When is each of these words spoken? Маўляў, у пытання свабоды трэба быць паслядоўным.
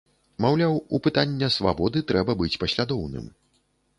Маўляў, 0.45 0.71
у 0.97 0.99
пытання 1.07 1.49
свабоды 1.57 2.03
трэба 2.11 2.37
быць 2.41 2.59
паслядоўным. 2.63 3.29